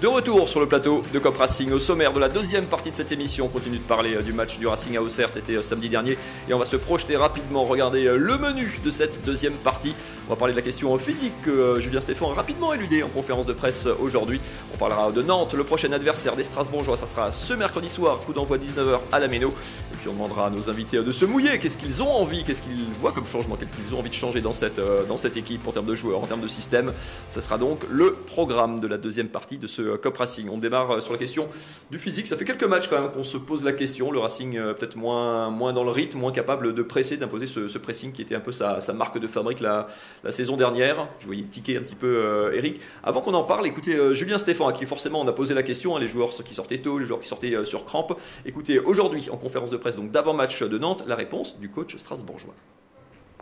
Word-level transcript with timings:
De 0.00 0.06
retour 0.06 0.48
sur 0.48 0.60
le 0.60 0.66
plateau 0.66 1.02
de 1.12 1.18
Cop 1.18 1.36
Racing, 1.36 1.72
au 1.72 1.78
sommaire 1.78 2.14
de 2.14 2.20
la 2.20 2.30
deuxième 2.30 2.64
partie 2.64 2.90
de 2.90 2.96
cette 2.96 3.12
émission, 3.12 3.44
on 3.44 3.48
continue 3.48 3.76
de 3.76 3.82
parler 3.82 4.14
euh, 4.14 4.22
du 4.22 4.32
match 4.32 4.58
du 4.58 4.66
Racing 4.66 4.96
à 4.96 5.02
Auxerre, 5.02 5.28
c'était 5.30 5.56
euh, 5.56 5.62
samedi 5.62 5.90
dernier, 5.90 6.16
et 6.48 6.54
on 6.54 6.58
va 6.58 6.64
se 6.64 6.76
projeter 6.76 7.18
rapidement, 7.18 7.64
regarder 7.66 8.06
euh, 8.06 8.16
le 8.16 8.38
menu 8.38 8.80
de 8.82 8.90
cette 8.90 9.22
deuxième 9.26 9.52
partie. 9.52 9.94
On 10.26 10.30
va 10.30 10.36
parler 10.36 10.54
de 10.54 10.58
la 10.58 10.64
question 10.64 10.96
physique 10.96 11.34
que 11.42 11.78
Julien 11.80 12.00
Stéphane 12.00 12.30
a 12.30 12.32
rapidement 12.32 12.72
éludé 12.72 13.02
en 13.02 13.08
conférence 13.08 13.44
de 13.44 13.52
presse 13.52 13.86
aujourd'hui. 14.00 14.40
On 14.72 14.78
parlera 14.78 15.12
de 15.12 15.20
Nantes, 15.20 15.52
le 15.52 15.64
prochain 15.64 15.92
adversaire 15.92 16.34
des 16.34 16.44
Strasbourgeois, 16.44 16.96
ça 16.96 17.06
sera 17.06 17.30
ce 17.30 17.52
mercredi 17.52 17.90
soir, 17.90 18.20
coup 18.20 18.32
d'envoi 18.32 18.56
19h 18.56 19.00
à 19.12 19.18
la 19.18 19.28
Méno. 19.28 19.48
Et 19.92 19.96
puis 19.98 20.08
on 20.08 20.14
demandera 20.14 20.46
à 20.46 20.50
nos 20.50 20.70
invités 20.70 21.02
de 21.02 21.12
se 21.12 21.26
mouiller, 21.26 21.58
qu'est-ce 21.58 21.76
qu'ils 21.76 22.02
ont 22.02 22.10
envie, 22.10 22.42
qu'est-ce 22.42 22.62
qu'ils 22.62 22.86
voient 23.00 23.12
comme 23.12 23.26
changement, 23.26 23.56
qu'est-ce 23.56 23.76
qu'ils 23.76 23.94
ont 23.94 23.98
envie 23.98 24.08
de 24.08 24.14
changer 24.14 24.40
dans 24.40 24.54
cette, 24.54 24.80
dans 25.08 25.18
cette 25.18 25.36
équipe 25.36 25.68
en 25.68 25.72
termes 25.72 25.84
de 25.84 25.94
joueurs, 25.94 26.20
en 26.20 26.26
termes 26.26 26.40
de 26.40 26.48
système? 26.48 26.90
Ce 27.30 27.42
sera 27.42 27.58
donc 27.58 27.80
le 27.90 28.12
programme 28.12 28.80
de 28.80 28.86
la 28.86 28.96
deuxième 28.96 29.28
partie 29.28 29.58
de 29.58 29.66
ce 29.66 29.89
Cop 29.96 30.16
Racing. 30.16 30.48
On 30.48 30.58
démarre 30.58 30.90
euh, 30.90 31.00
sur 31.00 31.12
la 31.12 31.18
question 31.18 31.48
du 31.90 31.98
physique. 31.98 32.26
Ça 32.26 32.36
fait 32.36 32.44
quelques 32.44 32.64
matchs 32.64 32.88
quand 32.88 33.00
même 33.00 33.10
qu'on 33.10 33.24
se 33.24 33.36
pose 33.36 33.64
la 33.64 33.72
question. 33.72 34.10
Le 34.10 34.18
Racing 34.18 34.56
euh, 34.56 34.74
peut-être 34.74 34.96
moins, 34.96 35.50
moins 35.50 35.72
dans 35.72 35.84
le 35.84 35.90
rythme, 35.90 36.18
moins 36.18 36.32
capable 36.32 36.74
de 36.74 36.82
presser, 36.82 37.16
d'imposer 37.16 37.46
ce, 37.46 37.78
pressing 37.78 38.12
qui 38.12 38.22
était 38.22 38.34
un 38.34 38.40
peu 38.40 38.52
sa, 38.52 38.80
marque 38.94 39.18
de 39.18 39.28
fabrique 39.28 39.60
la, 39.60 39.86
saison 40.30 40.56
dernière. 40.56 41.08
Je 41.20 41.26
voyais 41.26 41.42
tiquer 41.42 41.76
un 41.76 41.82
petit 41.82 41.94
peu 41.94 42.06
euh, 42.06 42.52
Eric. 42.52 42.80
Avant 43.02 43.20
qu'on 43.20 43.34
en 43.34 43.44
parle, 43.44 43.66
écoutez 43.66 44.14
Julien 44.14 44.38
Stéphane, 44.38 44.68
à 44.68 44.72
qui 44.72 44.86
forcément 44.86 45.20
on 45.20 45.28
a 45.28 45.32
posé 45.32 45.54
la 45.54 45.62
question, 45.62 45.96
hein, 45.96 46.00
les 46.00 46.08
joueurs 46.08 46.30
qui 46.30 46.54
sortaient 46.54 46.78
tôt, 46.78 46.98
les 46.98 47.06
joueurs 47.06 47.20
qui 47.20 47.28
sortaient 47.28 47.64
sur 47.64 47.84
crampe. 47.84 48.18
Écoutez, 48.44 48.78
aujourd'hui 48.78 49.28
en 49.30 49.36
conférence 49.36 49.70
de 49.70 49.76
presse, 49.76 49.96
donc 49.96 50.10
d'avant-match 50.10 50.62
de 50.62 50.78
Nantes, 50.78 51.04
la 51.06 51.16
réponse 51.16 51.58
du 51.58 51.70
coach 51.70 51.96
strasbourgeois. 51.96 52.54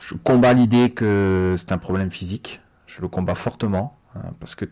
Je 0.01 0.15
combats 0.15 0.53
l'idée 0.53 0.91
que 0.91 1.55
c'est 1.59 1.73
un 1.73 1.79
problème 1.79 2.11
physique. 2.11 2.61
Je 2.87 3.03
le 3.03 3.09
combats 3.09 3.35
fortement 3.35 3.99
hein, 4.15 4.33
parce 4.41 4.55
que 4.55 4.65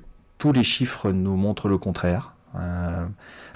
tous 0.46 0.52
les 0.52 0.62
chiffres 0.62 1.10
nous 1.10 1.34
montrent 1.34 1.68
le 1.68 1.76
contraire. 1.76 2.32
Euh, 2.54 3.04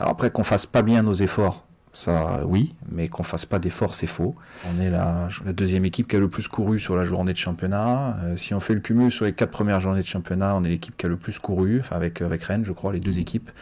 alors 0.00 0.10
après 0.10 0.32
qu'on 0.32 0.42
fasse 0.42 0.66
pas 0.66 0.82
bien 0.82 1.04
nos 1.04 1.14
efforts, 1.14 1.64
ça 1.92 2.40
oui, 2.44 2.74
mais 2.90 3.06
qu'on 3.06 3.22
fasse 3.22 3.46
pas 3.46 3.60
d'efforts, 3.60 3.94
c'est 3.94 4.08
faux. 4.08 4.34
On 4.66 4.80
est 4.80 4.90
la, 4.90 5.28
la, 5.44 5.52
deuxième 5.52 5.84
équipe 5.84 6.08
qui 6.08 6.16
a 6.16 6.18
le 6.18 6.28
plus 6.28 6.48
couru 6.48 6.80
sur 6.80 6.96
la 6.96 7.04
journée 7.04 7.32
de 7.32 7.38
championnat. 7.38 8.16
Euh, 8.24 8.36
si 8.36 8.54
on 8.54 8.60
fait 8.60 8.74
le 8.74 8.80
cumul 8.80 9.12
sur 9.12 9.24
les 9.24 9.32
quatre 9.32 9.52
premières 9.52 9.78
journées 9.78 10.00
de 10.00 10.06
championnat, 10.06 10.56
on 10.56 10.64
est 10.64 10.68
l'équipe 10.68 10.96
qui 10.96 11.06
a 11.06 11.08
le 11.08 11.16
plus 11.16 11.38
couru, 11.38 11.78
enfin 11.78 11.94
avec 11.94 12.22
avec 12.22 12.42
Rennes, 12.42 12.64
je 12.64 12.72
crois, 12.72 12.92
les 12.92 12.98
deux 12.98 13.20
équipes. 13.20 13.52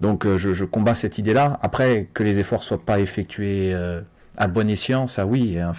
Donc 0.00 0.24
euh, 0.24 0.36
je, 0.36 0.52
je, 0.52 0.64
combats 0.64 0.94
cette 0.94 1.18
idée-là. 1.18 1.58
Après 1.60 2.08
que 2.14 2.22
les 2.22 2.38
efforts 2.38 2.62
soient 2.62 2.84
pas 2.84 3.00
effectués 3.00 3.74
à 4.36 4.46
bon 4.46 4.70
escient, 4.70 5.08
ça 5.08 5.26
oui, 5.26 5.58
hein, 5.58 5.72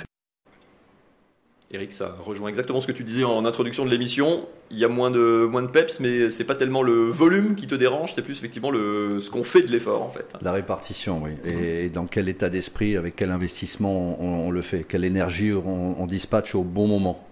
Eric, 1.76 1.94
ça 1.94 2.16
rejoint 2.20 2.48
exactement 2.48 2.80
ce 2.80 2.88
que 2.88 2.92
tu 2.94 3.04
disais 3.04 3.24
en 3.26 3.46
introduction 3.46 3.86
de 3.86 3.90
l'émission. 3.90 4.48
Il 4.72 4.80
y 4.80 4.86
a 4.86 4.88
moins 4.88 5.12
de, 5.12 5.46
moins 5.46 5.62
de 5.62 5.68
peps, 5.68 6.00
mais 6.00 6.32
c'est 6.32 6.46
pas 6.46 6.56
tellement 6.56 6.82
le 6.82 7.10
volume 7.10 7.56
qui 7.56 7.68
te 7.68 7.76
dérange, 7.76 8.16
c'est 8.16 8.22
plus 8.22 8.38
effectivement 8.38 8.72
le, 8.72 9.20
ce 9.20 9.30
qu'on 9.30 9.44
fait 9.44 9.62
de 9.62 9.72
l'effort 9.72 10.02
en 10.02 10.10
fait. 10.10 10.34
La 10.42 10.54
répartition, 10.54 11.22
oui. 11.22 11.32
Et, 11.44 11.90
dans 11.90 12.06
quel 12.06 12.30
état 12.30 12.50
d'esprit, 12.50 12.98
avec 12.98 13.16
quel 13.16 13.30
investissement 13.30 14.18
on, 14.22 14.50
le 14.52 14.62
fait, 14.62 14.86
quelle 14.88 15.04
énergie 15.04 15.52
on, 15.54 16.02
on, 16.02 16.06
dispatche 16.08 16.56
au 16.56 16.64
bon 16.64 16.88
moment? 16.88 17.28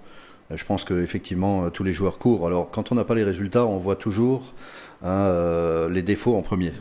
Je 0.52 0.66
pense 0.66 0.84
qu'effectivement, 0.84 1.70
tous 1.70 1.84
les 1.84 1.94
joueurs 1.94 2.18
courent. 2.18 2.46
Alors, 2.46 2.70
quand 2.70 2.92
on 2.92 2.96
n'a 2.96 3.06
pas 3.06 3.16
les 3.16 3.24
résultats, 3.24 3.66
on 3.66 3.78
voit 3.78 3.96
toujours 3.96 4.54
hein, 5.02 5.10
euh, 5.10 5.90
les 5.90 6.02
défauts 6.02 6.36
en 6.36 6.42
premier. 6.42 6.74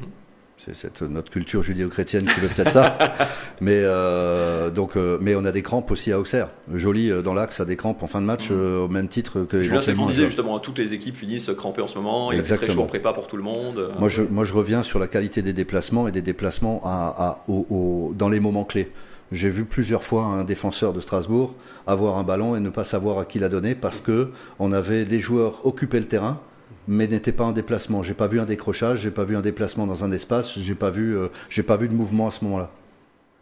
C'est 0.73 1.01
notre 1.03 1.31
culture 1.31 1.63
judéo-chrétienne 1.63 2.25
qui 2.25 2.39
veut 2.39 2.49
peut-être 2.49 2.71
ça. 2.71 2.97
mais, 3.61 3.81
euh, 3.83 4.71
donc, 4.71 4.97
euh, 4.97 5.19
mais 5.21 5.35
on 5.35 5.45
a 5.45 5.51
des 5.51 5.63
crampes 5.63 5.91
aussi 5.91 6.13
à 6.13 6.21
Auxerre. 6.21 6.51
Joli 6.73 7.11
euh, 7.11 7.21
dans 7.21 7.35
l'axe 7.35 7.59
a 7.61 7.65
des 7.65 7.77
crampes 7.77 8.03
en 8.03 8.07
fin 8.07 8.21
de 8.21 8.27
match 8.27 8.51
au 8.51 8.89
même 8.89 9.09
titre 9.09 9.43
que 9.43 9.63
Julien 9.63 9.83
Stéphane 9.83 10.07
disait 10.07 10.27
justement, 10.27 10.59
toutes 10.61 10.79
les 10.79 10.93
équipes 10.93 11.17
finissent 11.17 11.51
crampées 11.57 11.83
en 11.83 11.87
ce 11.87 11.99
moment. 11.99 12.31
Il 12.33 12.39
y 12.39 12.41
a 12.41 12.57
très 12.57 12.69
chaud 12.69 12.83
en 12.83 12.87
prépa 12.87 13.13
pour 13.13 13.27
tout 13.27 13.37
le 13.37 13.43
monde. 13.43 13.91
Moi 13.99 14.09
je, 14.09 14.23
moi, 14.23 14.45
je 14.45 14.55
reviens 14.55 14.83
sur 14.83 14.99
la 14.99 15.09
qualité 15.09 15.43
des 15.43 15.53
déplacements 15.53 16.07
et 16.07 16.13
des 16.13 16.23
déplacements 16.23 16.81
à, 16.85 17.15
à, 17.19 17.45
dans 17.49 18.29
les 18.29 18.41
moments 18.41 18.65
clés. 18.65 18.93
J'ai 19.33 19.49
vu 19.49 19.65
plusieurs 19.65 20.05
fois 20.05 20.25
un 20.25 20.45
défenseur 20.45 20.93
de 20.93 21.01
Strasbourg 21.01 21.55
avoir 21.87 22.19
un 22.19 22.23
ballon 22.23 22.55
et 22.55 22.61
ne 22.61 22.69
pas 22.69 22.85
savoir 22.85 23.19
à 23.19 23.25
qui 23.25 23.39
la 23.39 23.49
donner 23.49 23.75
parce 23.75 24.01
que 24.01 24.29
on 24.59 24.73
avait 24.73 25.05
les 25.05 25.21
joueurs 25.21 25.67
occuper 25.67 25.99
le 25.99 26.07
terrain 26.07 26.39
mais 26.89 27.07
n'était 27.07 27.33
pas 27.33 27.45
en 27.45 27.53
déplacement. 27.53 28.03
J'ai 28.03 28.15
pas 28.15 28.27
vu 28.27 28.41
un 28.41 28.45
décrochage, 28.45 29.01
j'ai 29.01 29.11
pas 29.11 29.25
vu 29.25 29.37
un 29.37 29.41
déplacement 29.41 29.87
dans 29.87 30.05
un 30.05 30.13
espace, 30.13 30.59
j'ai 30.59 30.75
pas 30.75 30.91
vu, 30.91 31.17
euh, 31.17 31.29
j'ai 31.49 31.63
pas 31.63 31.77
vu 31.77 31.89
de 31.89 31.95
mouvement 31.95 32.29
à 32.29 32.31
ce 32.31 32.45
moment-là. 32.45 32.71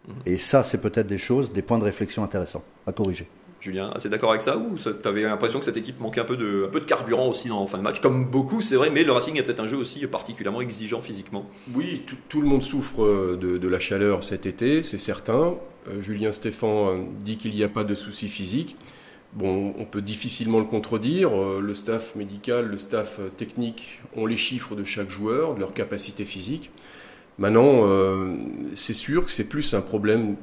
Mhm. 0.08 0.14
Et 0.26 0.36
ça, 0.36 0.62
c'est 0.62 0.80
peut-être 0.80 1.06
des 1.06 1.18
choses, 1.18 1.52
des 1.52 1.62
points 1.62 1.78
de 1.78 1.84
réflexion 1.84 2.22
intéressants 2.22 2.64
à 2.86 2.92
corriger. 2.92 3.28
Julien, 3.60 3.90
assez 3.94 4.08
d'accord 4.08 4.30
avec 4.30 4.40
ça 4.40 4.56
ou 4.56 4.76
tu 4.78 5.08
avais 5.08 5.22
l'impression 5.22 5.58
que 5.58 5.66
cette 5.66 5.76
équipe 5.76 6.00
manquait 6.00 6.20
un 6.20 6.24
peu, 6.24 6.36
de, 6.36 6.64
un 6.66 6.70
peu 6.70 6.80
de 6.80 6.86
carburant 6.86 7.28
aussi 7.28 7.50
en 7.50 7.66
fin 7.66 7.76
de 7.76 7.82
match? 7.82 8.00
Comme 8.00 8.24
beaucoup, 8.24 8.62
c'est 8.62 8.76
vrai, 8.76 8.88
mais 8.88 9.04
le 9.04 9.12
Racing 9.12 9.38
a 9.38 9.42
peut-être 9.42 9.60
un 9.60 9.66
jeu 9.66 9.76
aussi 9.76 10.06
particulièrement 10.06 10.62
exigeant 10.62 11.02
physiquement. 11.02 11.46
Oui, 11.74 12.02
tout, 12.28 12.40
le 12.40 12.48
monde 12.48 12.62
souffre 12.62 13.04
euh, 13.04 13.36
de, 13.36 13.68
la 13.68 13.78
chaleur 13.78 14.24
cet 14.24 14.46
été, 14.46 14.82
c'est 14.82 14.98
certain. 14.98 15.54
Euh, 15.88 16.00
Julien 16.00 16.32
Stéphan 16.32 17.06
dit 17.20 17.36
qu'il 17.36 17.54
n'y 17.54 17.62
a 17.62 17.68
pas 17.68 17.84
de 17.84 17.94
soucis 17.94 18.28
physiques. 18.28 18.76
Bon, 19.32 19.74
on 19.78 19.84
peut 19.84 20.02
difficilement 20.02 20.58
le 20.58 20.64
contredire. 20.64 21.30
Euh, 21.32 21.60
le 21.60 21.74
staff 21.74 22.16
médical, 22.16 22.66
le 22.66 22.78
staff 22.78 23.18
euh, 23.20 23.28
technique 23.28 24.00
ont 24.16 24.26
les 24.26 24.36
chiffres 24.36 24.74
de 24.74 24.82
chaque 24.82 25.08
joueur, 25.08 25.54
de 25.54 25.60
leur 25.60 25.72
capacité 25.72 26.24
physique. 26.24 26.70
Maintenant, 27.38 27.86
euh, 27.86 28.34
c'est 28.74 28.92
sûr 28.92 29.24
que 29.24 29.30
c'est 29.30 29.44
plus 29.48 29.72
un 29.74 29.80
problème 29.80 30.36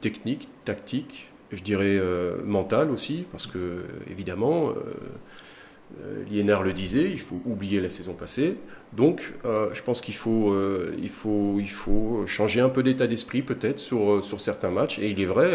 technique, 0.00 0.48
tactique, 0.64 1.30
je 1.50 1.62
dirais 1.62 1.98
mental 2.44 2.90
aussi, 2.90 3.24
parce 3.30 3.46
que 3.46 3.84
évidemment, 4.10 4.74
l'INR 6.30 6.62
le 6.62 6.72
disait, 6.72 7.08
il 7.10 7.20
faut 7.20 7.40
oublier 7.44 7.80
la 7.80 7.88
saison 7.88 8.12
passée. 8.12 8.56
Donc, 8.92 9.34
euh, 9.44 9.68
je 9.74 9.82
pense 9.82 10.00
qu'il 10.00 10.14
faut, 10.14 10.52
euh, 10.52 10.94
il 10.98 11.08
faut, 11.08 11.56
il 11.58 11.68
faut 11.68 12.24
changer 12.26 12.60
un 12.60 12.68
peu 12.68 12.82
d'état 12.82 13.06
d'esprit 13.06 13.42
peut-être 13.42 13.78
sur, 13.78 14.10
euh, 14.10 14.22
sur 14.22 14.40
certains 14.40 14.70
matchs. 14.70 14.98
Et 14.98 15.10
il 15.10 15.20
est 15.20 15.26
vrai, 15.26 15.52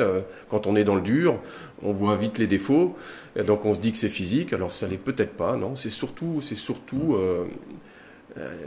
quand 0.49 0.67
on 0.67 0.75
est 0.75 0.83
dans 0.83 0.95
le 0.95 1.01
dur, 1.01 1.39
on 1.81 1.91
voit 1.91 2.15
vite 2.15 2.37
les 2.37 2.47
défauts. 2.47 2.95
Donc, 3.35 3.65
on 3.65 3.73
se 3.73 3.79
dit 3.79 3.91
que 3.91 3.97
c'est 3.97 4.09
physique. 4.09 4.53
Alors, 4.53 4.71
ça 4.71 4.87
l'est 4.87 4.97
peut-être 4.97 5.33
pas. 5.33 5.55
Non, 5.55 5.75
c'est 5.75 5.89
surtout, 5.89 6.39
c'est 6.41 6.55
surtout, 6.55 7.17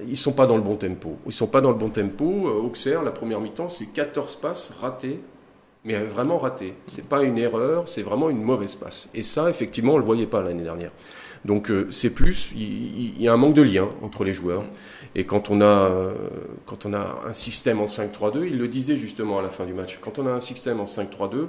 ils 0.09 0.17
sont 0.17 0.33
pas 0.33 0.47
dans 0.47 0.57
le 0.57 0.63
bon 0.63 0.77
tempo. 0.77 1.19
Ils 1.27 1.33
sont 1.33 1.47
pas 1.47 1.61
dans 1.61 1.71
le 1.71 1.79
bon 1.79 1.91
tempo. 1.91 2.25
Auxerre, 2.25 3.03
la 3.03 3.13
première 3.13 3.41
mi-temps, 3.41 3.69
c'est 3.69 3.87
14 3.87 4.37
passes 4.37 4.73
ratées. 4.81 5.21
Mais 5.85 6.03
vraiment 6.03 6.39
ratées. 6.39 6.75
C'est 6.87 7.07
pas 7.07 7.23
une 7.23 7.37
erreur, 7.37 7.89
c'est 7.89 8.03
vraiment 8.03 8.31
une 8.31 8.43
mauvaise 8.43 8.75
passe. 8.75 9.11
Et 9.13 9.23
ça, 9.23 9.51
effectivement, 9.51 9.95
on 9.95 9.99
le 9.99 10.05
voyait 10.05 10.27
pas 10.27 10.43
l'année 10.43 10.63
dernière. 10.63 10.91
Donc 11.45 11.71
euh, 11.71 11.87
c'est 11.91 12.11
plus, 12.11 12.53
il, 12.57 13.21
y 13.21 13.29
a 13.29 13.33
un 13.33 13.37
manque 13.37 13.55
de 13.55 13.63
lien 13.63 13.89
entre 14.03 14.25
les 14.25 14.33
joueurs. 14.33 14.65
Et 15.15 15.25
quand 15.25 15.51
on 15.51 15.61
a, 15.61 15.65
euh, 15.65 16.15
quand 16.67 16.87
on 16.87 16.95
a 16.95 17.21
un 17.27 17.33
système 17.33 17.81
en 17.81 17.85
5-3-2, 17.85 18.47
il 18.47 18.59
le 18.59 18.69
disait 18.69 18.97
justement 18.97 19.39
à 19.39 19.43
la 19.43 19.51
fin 19.51 19.67
du 19.67 19.75
match, 19.75 19.99
quand 20.01 20.19
on 20.19 20.27
a 20.27 20.31
un 20.31 20.41
système 20.41 20.81
en 20.81 20.85
5-3-2 20.85 21.47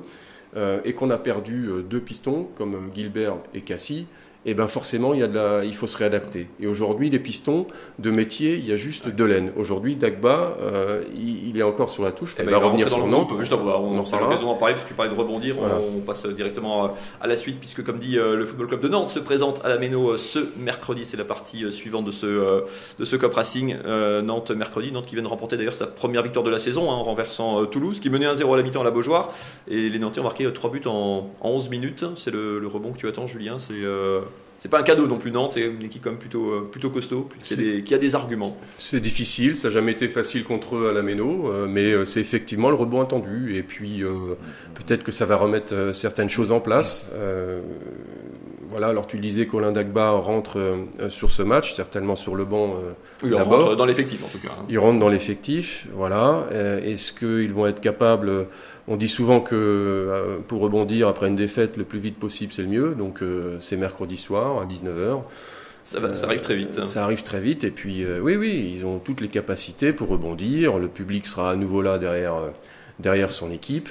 euh, 0.57 0.79
et 0.83 0.93
qu'on 0.93 1.09
a 1.11 1.17
perdu 1.17 1.69
deux 1.89 2.01
pistons 2.01 2.47
comme 2.55 2.91
Gilbert 2.93 3.37
et 3.53 3.61
Cassie, 3.61 4.07
et 4.45 4.51
eh 4.51 4.53
ben 4.53 4.67
forcément 4.67 5.15
il, 5.15 5.21
y 5.21 5.23
a 5.23 5.27
de 5.27 5.33
la, 5.33 5.65
il 5.65 5.73
faut 5.73 5.87
se 5.87 5.97
réadapter. 5.97 6.47
Et 6.59 6.67
aujourd'hui, 6.67 7.09
les 7.09 7.17
pistons 7.17 7.65
de 7.97 8.11
métier, 8.11 8.53
il 8.53 8.67
y 8.67 8.71
a 8.71 8.75
juste 8.75 9.09
Delaine. 9.09 9.51
Aujourd'hui, 9.57 9.95
Dagba, 9.95 10.55
euh, 10.61 11.03
il, 11.15 11.57
est 11.57 11.63
encore 11.63 11.89
sur 11.89 12.03
la 12.03 12.11
touche. 12.11 12.35
Eh 12.37 12.43
il 12.43 12.45
ben, 12.45 12.51
va 12.51 12.59
revenir 12.59 12.87
sur 12.87 13.07
Nantes. 13.07 13.31
Juste, 13.39 13.53
on, 13.53 13.67
on, 13.67 13.97
aura 13.97 14.19
l'occasion 14.19 14.45
d'en 14.45 14.53
parler, 14.53 14.75
parce 14.75 14.83
que 14.83 14.89
tu 14.89 14.93
parlais 14.93 15.11
de 15.11 15.17
rebondir. 15.17 15.55
On, 15.59 15.99
passe 16.01 16.27
directement 16.27 16.93
à, 17.19 17.27
la 17.27 17.35
suite, 17.35 17.59
puisque 17.59 17.83
comme 17.83 17.97
dit 17.97 18.19
euh, 18.19 18.35
le 18.35 18.45
Football 18.45 18.67
Club 18.67 18.81
de 18.81 18.87
Nantes 18.87 19.09
se 19.09 19.17
présente 19.17 19.61
à 19.65 19.69
la 19.69 19.79
Méno 19.79 20.11
euh, 20.11 20.17
ce 20.19 20.37
mercredi. 20.59 21.05
C'est 21.05 21.17
la 21.17 21.25
partie 21.25 21.71
suivante 21.71 22.05
de 22.05 22.11
ce, 22.11 22.65
de 22.99 23.05
ce 23.05 23.15
Cup 23.15 23.33
Racing. 23.33 23.77
Nantes 24.23 24.51
mercredi. 24.51 24.91
Nantes 24.91 25.07
qui 25.07 25.15
vient 25.15 25.23
de 25.23 25.27
remporter 25.27 25.57
d'ailleurs 25.57 25.73
sa 25.73 25.87
première 25.87 26.21
victoire 26.21 26.45
de 26.45 26.51
la 26.51 26.59
saison 26.59 26.91
hein, 26.91 26.95
en 26.95 27.01
renversant 27.01 27.65
Toulouse, 27.65 27.99
qui 27.99 28.11
menait 28.11 28.27
1-0 28.27 28.53
à 28.53 28.57
la 28.57 28.61
mi-temps 28.61 28.81
à 28.81 28.83
la 28.83 28.91
Beaujoire. 28.91 29.31
Et 29.67 29.89
les 29.89 29.97
Nantais 29.97 30.19
ont 30.19 30.23
marqué 30.23 30.47
3 30.53 30.69
buts 30.69 30.81
en, 30.85 31.31
11 31.41 31.69
minutes. 31.69 32.05
C'est 32.15 32.29
le, 32.29 32.59
le, 32.59 32.67
rebond 32.67 32.91
que 32.91 32.97
tu 32.99 33.07
attends, 33.07 33.25
Julien. 33.25 33.57
C'est 33.57 33.73
c'est 34.65 34.69
pas 34.69 34.79
un 34.79 34.83
cadeau 34.83 35.05
non 35.05 35.19
plus 35.19 35.29
Nantes, 35.29 35.51
c'est 35.51 35.61
une 35.61 35.83
équipe 35.83 36.01
comme 36.01 36.17
plutôt, 36.17 36.49
euh, 36.49 36.67
plutôt 36.71 36.89
costaud, 36.89 37.29
qui 37.39 37.93
a 37.93 37.97
des 37.99 38.15
arguments. 38.15 38.57
C'est 38.79 38.99
difficile, 38.99 39.55
ça 39.55 39.67
n'a 39.67 39.75
jamais 39.75 39.91
été 39.91 40.07
facile 40.07 40.43
contre 40.43 40.77
eux 40.77 40.89
à 40.89 40.91
la 40.91 41.03
Méno, 41.03 41.51
euh, 41.51 41.67
mais 41.69 41.91
euh, 41.91 42.03
c'est 42.03 42.19
effectivement 42.19 42.69
le 42.69 42.75
rebond 42.75 42.99
attendu. 42.99 43.57
Et 43.57 43.61
puis 43.61 44.01
peut-être 44.73 45.03
que 45.03 45.11
ça 45.11 45.27
va 45.27 45.35
remettre 45.35 45.93
certaines 45.93 46.31
choses 46.31 46.51
en 46.51 46.61
place. 46.61 47.05
voilà, 48.71 48.87
alors 48.87 49.05
tu 49.05 49.17
le 49.17 49.21
disais, 49.21 49.45
Colin 49.45 49.71
Dagba 49.71 50.09
rentre 50.09 50.57
sur 51.09 51.29
ce 51.29 51.43
match, 51.43 51.75
certainement 51.75 52.15
sur 52.15 52.35
le 52.35 52.43
banc. 52.43 52.73
il 53.23 53.35
rentre 53.35 53.75
dans 53.75 53.85
l'effectif 53.85 54.23
en 54.23 54.29
tout 54.29 54.39
cas. 54.39 54.55
Hein. 54.59 54.65
Il 54.67 54.79
rentre 54.79 54.99
dans 54.99 55.09
l'effectif, 55.09 55.85
voilà. 55.93 56.47
Est-ce 56.51 57.13
qu'ils 57.13 57.53
vont 57.53 57.67
être 57.67 57.81
capables 57.81 58.47
on 58.87 58.97
dit 58.97 59.07
souvent 59.07 59.41
que 59.41 59.55
euh, 59.55 60.37
pour 60.47 60.61
rebondir 60.61 61.07
après 61.07 61.27
une 61.27 61.35
défaite, 61.35 61.77
le 61.77 61.83
plus 61.83 61.99
vite 61.99 62.17
possible, 62.17 62.53
c'est 62.53 62.61
le 62.61 62.67
mieux. 62.67 62.95
Donc 62.95 63.21
euh, 63.21 63.57
c'est 63.59 63.77
mercredi 63.77 64.17
soir 64.17 64.61
à 64.61 64.65
19h. 64.65 65.23
Ça, 65.83 65.99
va, 65.99 66.15
ça, 66.15 66.25
arrive 66.25 66.41
très 66.41 66.55
vite. 66.55 66.79
Hein. 66.79 66.83
Ça 66.83 67.03
arrive 67.03 67.23
très 67.23 67.39
vite. 67.39 67.63
Et 67.63 67.71
puis, 67.71 68.03
euh, 68.03 68.19
oui, 68.19 68.35
oui, 68.35 68.71
ils 68.73 68.85
ont 68.85 68.97
toutes 68.99 69.21
les 69.21 69.27
capacités 69.27 69.93
pour 69.93 70.09
rebondir. 70.09 70.79
Le 70.79 70.87
public 70.87 71.25
sera 71.25 71.51
à 71.51 71.55
nouveau 71.55 71.81
là 71.81 71.97
derrière, 71.97 72.35
derrière 72.99 73.31
son 73.31 73.51
équipe. 73.51 73.89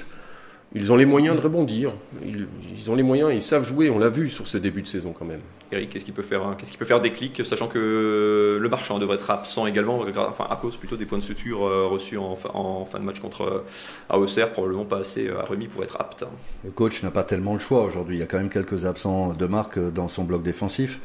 Ils 0.73 0.91
ont 0.91 0.95
les 0.95 1.05
moyens 1.05 1.35
de 1.37 1.41
rebondir. 1.41 1.91
Ils, 2.25 2.47
ils 2.75 2.91
ont 2.91 2.95
les 2.95 3.03
moyens, 3.03 3.31
ils 3.33 3.41
savent 3.41 3.63
jouer. 3.63 3.89
On 3.89 3.99
l'a 3.99 4.09
vu 4.09 4.29
sur 4.29 4.47
ce 4.47 4.57
début 4.57 4.81
de 4.81 4.87
saison 4.87 5.13
quand 5.17 5.25
même. 5.25 5.41
Eric, 5.71 5.89
qu'est-ce 5.89 6.05
qui 6.05 6.11
peut 6.11 6.21
faire, 6.21 6.43
hein, 6.45 6.55
qu'est-ce 6.57 6.71
qui 6.71 6.77
peut 6.77 6.85
faire 6.85 7.01
déclic, 7.01 7.43
sachant 7.43 7.67
que 7.67 8.59
le 8.61 8.69
marchand 8.69 8.99
devrait 8.99 9.15
être 9.15 9.29
absent 9.31 9.65
également, 9.65 10.05
enfin 10.29 10.45
à 10.49 10.55
cause 10.57 10.77
plutôt 10.77 10.95
des 10.95 11.05
points 11.05 11.17
de 11.17 11.23
suture 11.23 11.65
euh, 11.65 11.87
reçus 11.87 12.17
en, 12.17 12.35
fin- 12.35 12.51
en 12.53 12.85
fin 12.85 12.99
de 12.99 13.03
match 13.03 13.19
contre 13.19 13.41
euh, 13.41 13.63
AOCR, 14.09 14.51
probablement 14.51 14.85
pas 14.85 14.99
assez 14.99 15.27
euh, 15.27 15.41
remis 15.41 15.67
pour 15.67 15.83
être 15.83 15.99
apte. 15.99 16.23
Le 16.63 16.69
coach 16.69 17.01
n'a 17.01 17.09
pas 17.09 17.23
tellement 17.23 17.53
le 17.55 17.59
choix 17.59 17.83
aujourd'hui. 17.83 18.17
Il 18.17 18.19
y 18.19 18.23
a 18.23 18.27
quand 18.27 18.37
même 18.37 18.51
quelques 18.51 18.85
absents 18.85 19.33
de 19.33 19.45
marque 19.47 19.79
dans 19.79 20.07
son 20.07 20.23
bloc 20.23 20.43
défensif. 20.43 20.99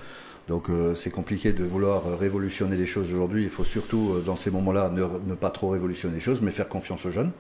Donc 0.49 0.69
euh, 0.69 0.95
c'est 0.95 1.11
compliqué 1.11 1.53
de 1.53 1.65
vouloir 1.65 2.19
révolutionner 2.19 2.77
les 2.77 2.87
choses 2.87 3.13
aujourd'hui. 3.13 3.45
Il 3.45 3.51
faut 3.51 3.65
surtout, 3.65 4.15
euh, 4.15 4.21
dans 4.21 4.37
ces 4.37 4.51
moments-là, 4.51 4.91
ne, 4.91 5.35
pas 5.35 5.51
trop 5.51 5.69
révolutionner 5.69 6.15
les 6.17 6.21
choses, 6.21 6.41
mais 6.43 6.51
faire 6.51 6.69
confiance 6.69 7.07
aux 7.07 7.11
jeunes. 7.11 7.31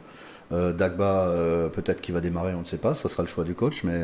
Euh, 0.52 0.72
Dagba, 0.72 1.32
peut-être 1.72 2.00
qu'il 2.00 2.14
va 2.14 2.20
démarrer, 2.20 2.54
on 2.54 2.60
ne 2.60 2.64
sait 2.64 2.76
pas, 2.76 2.94
ça 2.94 3.08
sera 3.08 3.22
le 3.22 3.28
choix 3.28 3.44
du 3.44 3.54
coach. 3.54 3.84
Mais 3.84 4.02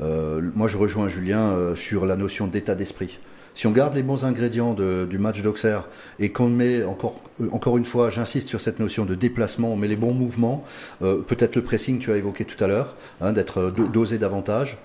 moi, 0.00 0.68
je 0.68 0.76
rejoins 0.76 1.08
Julien 1.08 1.74
sur 1.74 2.06
la 2.06 2.16
notion 2.16 2.46
d'état 2.46 2.74
d'esprit. 2.74 3.18
Si 3.54 3.66
on 3.66 3.70
garde 3.70 3.94
les 3.94 4.02
bons 4.02 4.24
ingrédients 4.24 4.74
du 4.74 5.18
match 5.18 5.42
d'Auxerre 5.42 5.86
et 6.18 6.30
qu'on 6.32 6.48
met 6.48 6.84
encore, 6.84 7.20
encore 7.50 7.76
une 7.76 7.84
fois, 7.84 8.08
j'insiste 8.10 8.48
sur 8.48 8.60
cette 8.60 8.78
notion 8.78 9.04
de 9.04 9.14
déplacement, 9.14 9.72
on 9.72 9.76
met 9.76 9.88
les 9.88 9.96
bons 9.96 10.14
mouvements, 10.14 10.64
peut-être 11.00 11.56
le 11.56 11.62
pressing, 11.62 11.98
tu 11.98 12.10
as 12.12 12.16
évoqué 12.16 12.44
tout 12.44 12.62
à 12.64 12.66
l'heure, 12.68 12.94
hein, 13.20 13.32
d'être 13.32 13.70
do- 13.70 13.88
dosé 13.88 14.18
davantage, 14.18 14.78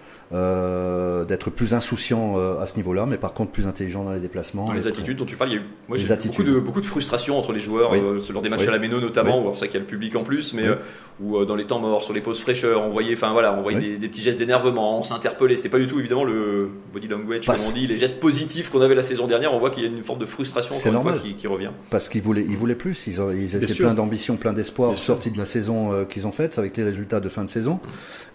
d'être 1.27 1.49
plus 1.49 1.73
insouciant 1.73 2.35
euh, 2.37 2.59
à 2.59 2.65
ce 2.65 2.75
niveau-là, 2.77 3.05
mais 3.05 3.17
par 3.17 3.33
contre 3.33 3.51
plus 3.51 3.67
intelligent 3.67 4.03
dans 4.03 4.13
les 4.13 4.19
déplacements. 4.19 4.65
Dans 4.67 4.73
les 4.73 4.87
attitudes 4.87 5.17
dont 5.17 5.25
tu 5.25 5.35
parles, 5.35 5.51
il 5.51 5.53
y 5.53 5.57
a 5.57 5.61
eu 5.61 5.65
moi, 5.87 5.97
Les 5.97 6.03
beaucoup 6.27 6.43
de, 6.43 6.59
beaucoup 6.59 6.81
de 6.81 6.85
frustration 6.85 7.37
entre 7.37 7.53
les 7.53 7.59
joueurs 7.59 7.91
Oui. 7.91 7.99
euh, 8.01 8.19
lors 8.33 8.41
des 8.41 8.49
matchs 8.49 8.61
Oui. 8.61 8.67
à 8.67 8.71
la 8.71 8.79
Méno 8.79 8.99
notamment, 8.99 9.37
Oui. 9.37 9.43
où 9.43 9.47
alors 9.47 9.57
ça 9.57 9.67
qu'il 9.67 9.75
y 9.75 9.77
a 9.77 9.81
le 9.81 9.85
public 9.85 10.15
en 10.15 10.23
plus, 10.23 10.53
mais 10.53 10.63
Oui. 10.63 10.69
euh, 10.69 10.75
où 11.19 11.37
euh, 11.37 11.45
dans 11.45 11.55
les 11.55 11.65
temps 11.65 11.79
morts, 11.79 12.03
sur 12.03 12.13
les 12.13 12.21
pauses 12.21 12.39
fraîcheurs, 12.39 12.81
on 12.83 12.89
voyait, 12.89 13.13
enfin 13.15 13.31
voilà, 13.31 13.53
on 13.57 13.61
voyait 13.61 13.77
Oui. 13.79 13.87
des, 13.89 13.97
des 13.97 14.07
petits 14.07 14.21
gestes 14.21 14.39
d'énervement, 14.39 14.99
on 14.99 15.03
s'interpellait. 15.03 15.55
C'était 15.55 15.69
pas 15.69 15.79
du 15.79 15.87
tout 15.87 15.99
évidemment 15.99 16.23
le 16.23 16.69
body 16.93 17.07
language, 17.07 17.45
Pas- 17.45 17.55
comme 17.55 17.63
on 17.69 17.71
dit, 17.71 17.87
les 17.87 17.97
gestes 17.97 18.19
positifs 18.19 18.69
qu'on 18.69 18.81
avait 18.81 18.95
la 18.95 19.03
saison 19.03 19.27
dernière. 19.27 19.53
On 19.53 19.59
voit 19.59 19.69
qu'il 19.69 19.83
y 19.83 19.85
a 19.85 19.89
une 19.89 20.03
forme 20.03 20.19
de 20.19 20.25
frustration 20.25 20.75
encore 20.75 20.85
une 20.87 20.93
fois 20.93 21.03
normal. 21.11 21.21
qui, 21.21 21.33
qui 21.35 21.47
revient. 21.47 21.71
Parce 21.89 22.09
qu'ils 22.09 22.21
voulaient, 22.21 22.45
ils 22.47 22.57
voulaient 22.57 22.75
plus. 22.75 23.07
Ils, 23.07 23.55
étaient 23.55 23.73
pleins 23.73 23.93
d'ambition, 23.93 24.37
pleins 24.37 24.53
d'espoir, 24.53 24.95
sortis 24.97 25.31
de 25.31 25.37
la 25.37 25.45
saison 25.45 25.91
euh, 25.91 26.05
qu'ils 26.05 26.27
ont 26.27 26.31
faite 26.31 26.57
avec 26.59 26.77
les 26.77 26.83
résultats 26.83 27.19
de 27.19 27.29
fin 27.29 27.43
de 27.43 27.49
saison. 27.49 27.79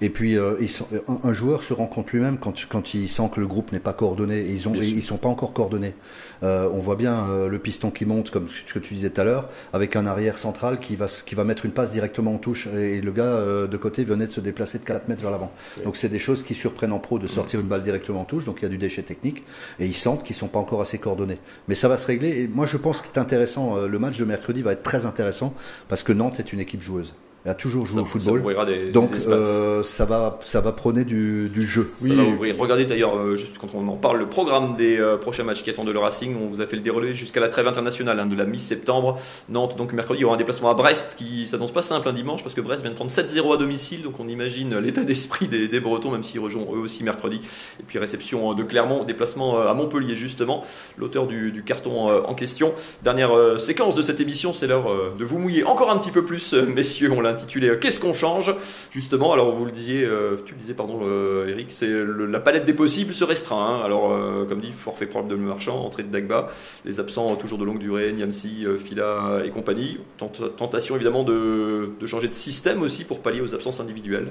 Et 0.00 0.10
puis, 0.10 0.36
euh, 0.36 0.54
ils 0.60 0.68
sont, 0.68 0.86
un, 1.06 1.28
un 1.28 1.32
joueur 1.32 1.62
se 1.62 1.72
rend 1.72 1.86
compte 1.86 2.10
lui-même 2.10 2.38
quand, 2.38 2.54
quand 2.68 2.81
il 2.94 3.08
sent 3.08 3.30
que 3.34 3.40
le 3.40 3.46
groupe 3.46 3.72
n'est 3.72 3.80
pas 3.80 3.92
coordonné. 3.92 4.38
Et 4.40 4.50
ils 4.52 4.68
ont, 4.68 4.74
et 4.74 4.86
ils 4.86 5.02
sont 5.02 5.16
pas 5.16 5.28
encore 5.28 5.52
coordonnés. 5.52 5.94
Euh, 6.42 6.68
on 6.72 6.78
voit 6.78 6.96
bien 6.96 7.26
euh, 7.30 7.48
le 7.48 7.58
piston 7.58 7.90
qui 7.90 8.04
monte, 8.04 8.30
comme 8.30 8.48
ce 8.48 8.72
que 8.72 8.78
tu 8.78 8.94
disais 8.94 9.10
tout 9.10 9.20
à 9.20 9.24
l'heure, 9.24 9.48
avec 9.72 9.96
un 9.96 10.06
arrière 10.06 10.38
central 10.38 10.80
qui 10.80 10.96
va, 10.96 11.04
s- 11.06 11.22
qui 11.24 11.34
va 11.34 11.44
mettre 11.44 11.64
une 11.66 11.72
passe 11.72 11.92
directement 11.92 12.34
en 12.34 12.38
touche. 12.38 12.66
Et, 12.66 13.00
le 13.00 13.12
gars 13.12 13.24
euh, 13.24 13.66
de 13.66 13.76
côté 13.76 14.04
venait 14.04 14.26
de 14.26 14.32
se 14.32 14.40
déplacer 14.40 14.78
de 14.78 14.84
4 14.84 15.08
mètres 15.08 15.22
vers 15.22 15.30
l'avant. 15.30 15.52
Donc, 15.84 15.96
c'est 15.96 16.08
des 16.08 16.18
choses 16.18 16.42
qui 16.42 16.54
surprennent 16.54 16.92
en 16.92 16.98
pro 16.98 17.18
de 17.18 17.28
sortir 17.28 17.60
une 17.60 17.68
balle 17.68 17.82
directement 17.82 18.20
en 18.22 18.24
touche. 18.24 18.44
Donc, 18.44 18.58
il 18.60 18.62
y 18.64 18.66
a 18.66 18.70
du 18.70 18.78
déchet 18.78 19.02
technique. 19.02 19.44
Et 19.78 19.86
ils 19.86 19.94
sentent 19.94 20.22
qu'ils 20.24 20.36
sont 20.36 20.48
pas 20.48 20.58
encore 20.58 20.80
assez 20.82 20.98
coordonnés. 20.98 21.38
Mais 21.68 21.74
ça 21.74 21.88
va 21.88 21.96
se 21.98 22.06
régler. 22.06 22.40
Et 22.42 22.48
moi, 22.48 22.66
je 22.66 22.76
pense 22.76 23.00
qu'il 23.02 23.12
est 23.14 23.18
intéressant. 23.18 23.76
le 23.86 23.98
match 23.98 24.18
de 24.18 24.24
mercredi 24.24 24.62
va 24.62 24.72
être 24.72 24.82
très 24.82 25.06
intéressant 25.06 25.54
parce 25.88 26.02
que 26.02 26.12
Nantes 26.12 26.40
est 26.40 26.52
une 26.52 26.60
équipe 26.60 26.80
joueuse. 26.82 27.14
Elle 27.44 27.50
a 27.50 27.54
toujours 27.54 27.86
joué 27.86 27.96
Ça, 27.96 28.02
au 28.02 28.04
football. 28.04 28.40
des, 28.66 28.92
Donc, 28.92 29.10
des 29.10 29.26
euh, 29.26 29.82
ça 29.82 30.04
va, 30.04 30.38
ça 30.42 30.60
va 30.60 30.70
prôner 30.70 31.04
du, 31.04 31.48
du 31.48 31.66
jeu. 31.66 31.84
Ça 31.84 32.14
va 32.14 32.22
ouvrir. 32.22 32.56
Regardez 32.56 32.84
d'ailleurs, 32.84 33.18
euh, 33.18 33.36
juste 33.36 33.58
quand 33.58 33.74
on 33.74 33.88
en 33.88 33.96
parle, 33.96 34.18
le 34.18 34.28
programme 34.28 34.76
des 34.76 35.00
euh, 35.00 35.16
prochains 35.16 35.42
matchs 35.42 35.64
qui 35.64 35.70
attendent 35.70 35.88
le 35.88 35.98
Racing. 35.98 36.36
On 36.40 36.46
vous 36.46 36.60
a 36.60 36.66
fait 36.68 36.76
le 36.76 36.82
déroulé 36.82 37.16
jusqu'à 37.16 37.40
la 37.40 37.48
trêve 37.48 37.66
internationale 37.66 38.20
hein, 38.20 38.26
de 38.26 38.36
la 38.36 38.44
mi-septembre. 38.44 39.18
Nantes, 39.48 39.76
donc 39.76 39.92
mercredi, 39.92 40.20
il 40.20 40.22
y 40.22 40.24
aura 40.24 40.34
un 40.34 40.38
déplacement 40.38 40.70
à 40.70 40.74
Brest 40.74 41.16
qui 41.18 41.48
s'annonce 41.48 41.72
pas 41.72 41.82
simple 41.82 42.08
un 42.08 42.12
dimanche 42.12 42.44
parce 42.44 42.54
que 42.54 42.60
Brest 42.60 42.82
vient 42.82 42.92
de 42.92 42.96
prendre 42.96 43.10
7-0 43.10 43.54
à 43.54 43.56
domicile. 43.56 44.02
Donc 44.02 44.20
on 44.20 44.28
imagine 44.28 44.78
l'état 44.78 45.02
d'esprit 45.02 45.48
des, 45.48 45.66
des 45.66 45.80
Bretons, 45.80 46.12
même 46.12 46.22
s'ils 46.22 46.38
rejoignent 46.38 46.72
eux 46.72 46.78
aussi 46.78 47.02
mercredi. 47.02 47.40
Et 47.80 47.82
puis 47.82 47.98
réception 47.98 48.54
de 48.54 48.62
Clermont, 48.62 49.02
déplacement 49.02 49.58
à 49.58 49.74
Montpellier 49.74 50.14
justement. 50.14 50.62
L'auteur 50.96 51.26
du, 51.26 51.50
du 51.50 51.64
carton 51.64 52.08
en 52.08 52.34
question. 52.34 52.72
Dernière 53.02 53.32
séquence 53.58 53.96
de 53.96 54.02
cette 54.02 54.20
émission, 54.20 54.52
c'est 54.52 54.68
l'heure 54.68 54.86
de 55.18 55.24
vous 55.24 55.38
mouiller 55.38 55.64
encore 55.64 55.90
un 55.90 55.98
petit 55.98 56.12
peu 56.12 56.24
plus, 56.24 56.52
messieurs. 56.52 57.10
On 57.10 57.20
l'a 57.20 57.31
intitulé 57.32 57.68
euh, 57.70 57.76
Qu'est-ce 57.76 57.98
qu'on 57.98 58.12
change? 58.12 58.54
Justement, 58.90 59.32
alors 59.32 59.50
vous 59.56 59.64
le 59.64 59.70
disiez, 59.70 60.04
euh, 60.04 60.36
tu 60.46 60.54
le 60.54 60.60
disais, 60.60 60.74
pardon, 60.74 61.00
Eric, 61.48 61.66
c'est 61.70 61.90
la 62.28 62.40
palette 62.40 62.64
des 62.64 62.72
possibles 62.74 63.12
se 63.14 63.24
restreint. 63.24 63.56
hein. 63.80 63.82
Alors, 63.84 64.12
euh, 64.12 64.44
comme 64.44 64.60
dit, 64.60 64.72
forfait 64.72 65.06
propre 65.06 65.28
de 65.28 65.34
Marchand, 65.36 65.80
entrée 65.84 66.02
de 66.04 66.08
Dagba, 66.12 66.50
les 66.84 67.00
absents 67.00 67.34
toujours 67.36 67.58
de 67.58 67.64
longue 67.64 67.78
durée, 67.78 68.12
Niamsi, 68.12 68.64
Fila 68.78 69.42
et 69.44 69.50
compagnie. 69.50 69.98
Tent- 70.18 70.56
tentation 70.56 70.94
évidemment 70.94 71.24
de, 71.24 71.90
de 72.00 72.06
changer 72.06 72.28
de 72.28 72.34
système 72.34 72.82
aussi 72.82 73.04
pour 73.04 73.20
pallier 73.20 73.40
aux 73.40 73.54
absences 73.54 73.80
individuelles. 73.80 74.28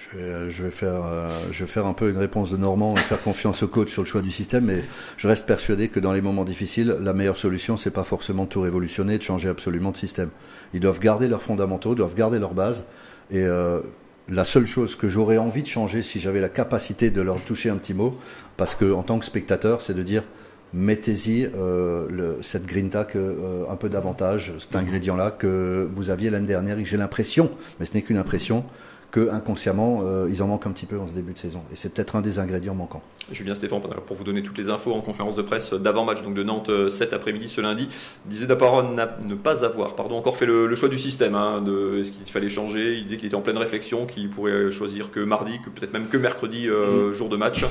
Je 0.00 0.16
vais, 0.16 0.24
euh, 0.24 0.50
euh, 0.82 1.28
je 1.52 1.64
vais 1.64 1.70
faire 1.70 1.84
un 1.84 1.92
peu 1.92 2.08
une 2.08 2.16
réponse 2.16 2.50
de 2.50 2.56
Normand 2.56 2.94
et 2.96 3.00
faire 3.00 3.22
confiance 3.22 3.62
au 3.62 3.68
coach 3.68 3.90
sur 3.90 4.00
le 4.00 4.06
choix 4.06 4.22
du 4.22 4.30
système, 4.30 4.64
mais 4.64 4.82
je 5.18 5.28
reste 5.28 5.44
persuadé 5.44 5.88
que 5.88 6.00
dans 6.00 6.14
les 6.14 6.22
moments 6.22 6.44
difficiles, 6.44 6.96
la 7.00 7.12
meilleure 7.12 7.36
solution, 7.36 7.76
c'est 7.76 7.90
pas 7.90 8.02
forcément 8.02 8.44
de 8.44 8.48
tout 8.48 8.62
révolutionner, 8.62 9.18
de 9.18 9.22
changer 9.22 9.50
absolument 9.50 9.90
de 9.90 9.98
système. 9.98 10.30
Ils 10.72 10.80
doivent 10.80 11.00
garder 11.00 11.28
leurs 11.28 11.42
fondamentaux, 11.42 11.94
doivent 11.94 12.14
garder 12.14 12.38
leur 12.38 12.54
base, 12.54 12.84
et 13.30 13.42
euh, 13.42 13.80
la 14.30 14.44
seule 14.44 14.66
chose 14.66 14.96
que 14.96 15.06
j'aurais 15.06 15.36
envie 15.36 15.62
de 15.62 15.68
changer 15.68 16.00
si 16.00 16.18
j'avais 16.18 16.40
la 16.40 16.48
capacité 16.48 17.10
de 17.10 17.20
leur 17.20 17.38
toucher 17.38 17.68
un 17.68 17.76
petit 17.76 17.92
mot, 17.92 18.16
parce 18.56 18.74
que 18.74 18.90
en 18.90 19.02
tant 19.02 19.18
que 19.18 19.26
spectateur, 19.26 19.82
c'est 19.82 19.94
de 19.94 20.02
dire 20.02 20.22
mettez-y 20.72 21.50
cette 22.42 22.66
grinta 22.66 23.04
que, 23.04 23.18
euh, 23.18 23.64
un 23.68 23.76
peu 23.76 23.88
davantage, 23.88 24.54
cet 24.58 24.76
ingrédient-là 24.76 25.30
que 25.30 25.88
vous 25.94 26.10
aviez 26.10 26.30
l'année 26.30 26.46
dernière. 26.46 26.78
Et 26.78 26.84
j'ai 26.84 26.96
l'impression, 26.96 27.50
mais 27.78 27.86
ce 27.86 27.94
n'est 27.94 28.02
qu'une 28.02 28.18
impression, 28.18 28.64
que 29.10 29.30
inconsciemment 29.30 30.02
euh, 30.04 30.28
ils 30.30 30.42
en 30.42 30.46
manquent 30.46 30.66
un 30.66 30.72
petit 30.72 30.86
peu 30.86 30.98
en 30.98 31.08
ce 31.08 31.14
début 31.14 31.32
de 31.32 31.38
saison. 31.38 31.62
Et 31.72 31.76
c'est 31.76 31.92
peut-être 31.92 32.16
un 32.16 32.20
des 32.20 32.38
ingrédients 32.38 32.74
manquants. 32.74 33.02
Julien 33.32 33.54
Stéphane, 33.54 33.80
pour 34.06 34.16
vous 34.16 34.24
donner 34.24 34.42
toutes 34.42 34.58
les 34.58 34.70
infos 34.70 34.92
en 34.92 35.00
conférence 35.00 35.36
de 35.36 35.42
presse 35.42 35.72
d'avant-match 35.72 36.22
donc 36.22 36.34
de 36.34 36.42
Nantes 36.42 36.68
euh, 36.68 36.90
cet 36.90 37.12
après-midi, 37.12 37.48
ce 37.48 37.60
lundi, 37.60 37.88
disait 38.26 38.46
d'abord 38.46 38.82
ne 38.82 39.34
pas 39.34 39.64
avoir 39.64 39.94
pardon, 39.94 40.16
encore 40.16 40.36
fait 40.36 40.46
le, 40.46 40.66
le 40.66 40.74
choix 40.74 40.88
du 40.88 40.98
système. 40.98 41.34
hein, 41.34 41.60
de, 41.60 42.00
est-ce 42.00 42.12
qu'il 42.12 42.26
fallait 42.26 42.48
changer? 42.48 42.94
Il 42.94 43.04
disait 43.04 43.16
qu'il 43.16 43.26
était 43.26 43.36
en 43.36 43.40
pleine 43.40 43.58
réflexion, 43.58 44.06
qu'il 44.06 44.30
pourrait 44.30 44.70
choisir 44.70 45.10
que 45.10 45.20
mardi, 45.20 45.60
que 45.64 45.70
peut-être 45.70 45.92
même 45.92 46.08
que 46.08 46.16
mercredi, 46.16 46.68
euh, 46.68 47.12
jour 47.12 47.28
de 47.28 47.36
match. 47.36 47.64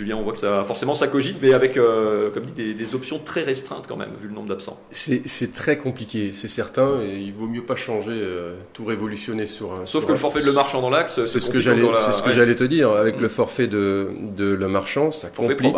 Julien, 0.00 0.16
on 0.16 0.22
voit 0.22 0.32
que 0.32 0.38
ça 0.38 0.64
forcément 0.66 0.94
ça 0.94 1.06
cogite, 1.08 1.36
mais 1.42 1.52
avec, 1.52 1.76
euh, 1.76 2.30
comme 2.30 2.44
dit, 2.44 2.52
des, 2.52 2.72
des 2.74 2.94
options 2.94 3.18
très 3.18 3.42
restreintes 3.42 3.84
quand 3.86 3.96
même, 3.96 4.10
vu 4.20 4.28
le 4.28 4.34
nombre 4.34 4.48
d'absents. 4.48 4.78
C'est 4.90 5.52
très 5.52 5.76
compliqué, 5.76 6.32
c'est 6.32 6.48
certain, 6.48 7.00
et 7.02 7.18
il 7.18 7.32
vaut 7.34 7.46
mieux 7.46 7.62
pas 7.64 7.76
changer, 7.76 8.12
euh, 8.14 8.54
tout 8.72 8.84
révolutionner 8.86 9.44
sur 9.46 9.72
un. 9.74 9.86
Sauf 9.86 10.02
sur 10.02 10.06
que 10.06 10.12
un- 10.12 10.14
le 10.14 10.18
forfait 10.20 10.40
de 10.40 10.46
Le 10.46 10.52
Marchand 10.52 10.80
dans 10.80 10.88
l'axe, 10.90 11.22
C'est 11.24 11.38
ce 11.40 11.50
que 11.50 11.60
j'allais, 11.60 11.82
encore 11.82 11.92
la- 11.94 12.00
c'est 12.00 12.12
ce 12.12 12.22
que 12.22 12.28
ouais, 12.30 12.34
j'allais 12.34 12.54
te 12.54 12.64
dire. 12.64 12.90
Avec 12.92 13.20
le 13.20 13.28
forfait 13.28 13.66
de, 13.66 14.08
de 14.36 14.46
Le 14.54 14.68
Marchand, 14.68 15.10
ça 15.10 15.28
forfait 15.28 15.54
complique. 15.54 15.76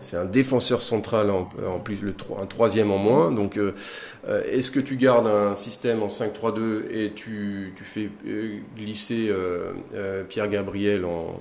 C'est 0.00 0.16
un 0.16 0.24
défenseur 0.24 0.82
central 0.82 1.30
en, 1.30 1.48
en 1.66 1.78
plus 1.78 2.00
le 2.02 2.14
un 2.42 2.46
troisième 2.46 2.90
en 2.90 2.98
moins. 2.98 3.30
Donc, 3.30 3.56
euh, 3.56 3.72
est-ce 4.46 4.70
que 4.70 4.80
tu 4.80 4.96
gardes 4.96 5.26
un 5.28 5.54
système 5.54 6.02
en 6.02 6.08
5-3-2 6.08 6.86
et 6.90 7.12
tu, 7.14 7.72
tu 7.76 7.84
fais 7.84 8.10
glisser 8.76 9.32
Pierre 10.28 10.48
Gabriel 10.48 11.04
en, 11.04 11.40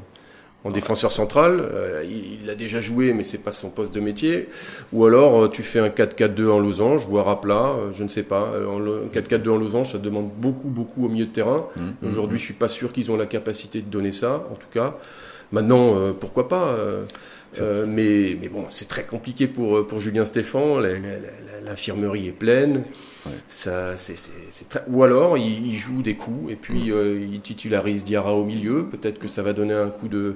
en 0.66 0.72
défenseur 0.72 1.12
central 1.12 1.62
Euh, 1.74 2.04
il, 2.06 2.44
il 2.44 2.50
a 2.50 2.56
déjà 2.56 2.82
joué, 2.82 3.14
mais 3.14 3.24
c'est 3.24 3.38
pas 3.38 3.52
son 3.52 3.70
poste 3.70 3.94
de 3.94 4.00
métier. 4.02 4.50
Ou 4.92 5.06
alors 5.06 5.44
euh, 5.44 5.48
tu 5.48 5.64
fais 5.64 5.80
un 5.80 5.88
4-4-2 5.90 6.50
en 6.50 6.60
losange, 6.60 7.06
voire 7.08 7.28
à 7.30 7.40
plat, 7.40 7.76
euh, 7.78 7.92
je 7.96 8.04
ne 8.04 8.10
sais 8.10 8.24
pas. 8.24 8.52
En 8.68 8.78
lo- 8.80 9.06
4-4-2 9.06 9.50
en 9.50 9.58
losange, 9.58 9.92
ça 9.94 9.98
demande 9.98 10.30
beaucoup, 10.38 10.68
beaucoup 10.68 11.06
au 11.06 11.10
milieu 11.10 11.26
de 11.26 11.32
terrain. 11.32 11.66
Mmh, 11.76 12.08
Aujourd'hui, 12.10 12.40
je 12.40 12.44
suis 12.44 12.54
pas 12.54 12.68
sûr 12.68 12.92
qu'ils 12.92 13.10
ont 13.12 13.18
la 13.18 13.26
capacité 13.26 13.82
de 13.82 13.90
donner 13.90 14.12
ça, 14.12 14.48
en 14.52 14.56
tout 14.56 14.68
cas. 14.74 14.96
Maintenant, 15.52 15.96
pourquoi 16.20 16.48
pas 16.48 16.76
euh, 17.60 17.86
mais, 17.88 18.38
mais 18.42 18.48
bon, 18.48 18.66
c'est 18.70 18.88
très 18.88 19.04
compliqué 19.04 19.48
pour, 19.48 19.78
euh, 19.78 19.88
pour 19.88 20.00
Julien 20.00 20.26
Stéphan. 20.26 20.80
L'infirmerie 21.66 22.28
est 22.28 22.32
pleine. 22.32 22.84
Ouais. 23.26 23.32
Ça, 23.48 23.96
c'est, 23.98 24.16
très... 24.70 24.84
Ou 24.90 25.04
alors, 25.04 25.38
il, 25.38 25.68
il 25.68 25.76
joue 25.76 26.02
des 26.02 26.16
coups 26.16 26.52
et 26.52 26.56
puis 26.56 26.92
euh, 26.92 27.20
il 27.20 27.42
titularise 27.42 28.04
Diarra 28.06 28.34
au 28.36 28.46
milieu. 28.46 28.86
Peut-être 28.86 29.20
que 29.20 29.28
ça 29.28 29.42
va 29.44 29.52
donner 29.54 29.74
un 29.74 29.90
coup 29.90 30.08
de, 30.08 30.36